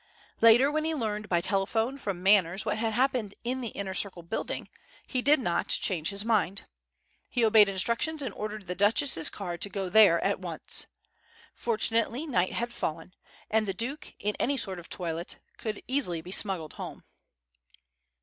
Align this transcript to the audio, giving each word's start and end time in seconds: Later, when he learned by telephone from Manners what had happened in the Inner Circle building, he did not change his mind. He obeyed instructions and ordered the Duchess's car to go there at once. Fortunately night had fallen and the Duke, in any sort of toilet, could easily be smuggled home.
Later, 0.41 0.71
when 0.71 0.83
he 0.83 0.95
learned 0.95 1.29
by 1.29 1.41
telephone 1.41 1.95
from 1.95 2.23
Manners 2.23 2.65
what 2.65 2.79
had 2.79 2.93
happened 2.93 3.35
in 3.43 3.61
the 3.61 3.67
Inner 3.67 3.93
Circle 3.93 4.23
building, 4.23 4.67
he 5.05 5.21
did 5.21 5.39
not 5.39 5.67
change 5.67 6.09
his 6.09 6.25
mind. 6.25 6.65
He 7.29 7.45
obeyed 7.45 7.69
instructions 7.69 8.23
and 8.23 8.33
ordered 8.33 8.65
the 8.65 8.73
Duchess's 8.73 9.29
car 9.29 9.59
to 9.59 9.69
go 9.69 9.89
there 9.89 10.19
at 10.23 10.39
once. 10.39 10.87
Fortunately 11.53 12.25
night 12.25 12.53
had 12.53 12.73
fallen 12.73 13.13
and 13.51 13.67
the 13.67 13.75
Duke, 13.75 14.15
in 14.17 14.35
any 14.39 14.57
sort 14.57 14.79
of 14.79 14.89
toilet, 14.89 15.37
could 15.59 15.83
easily 15.87 16.19
be 16.21 16.31
smuggled 16.31 16.73
home. 16.73 17.03